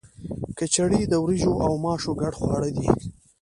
[0.57, 2.87] کچړي د وریجو او ماشو ګډ خواړه دي.